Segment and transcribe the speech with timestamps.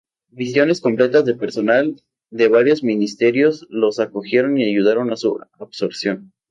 [0.31, 1.95] Misiones completas de personal
[2.31, 6.33] de varios ministerios los acogieron y ayudaron a su absorción.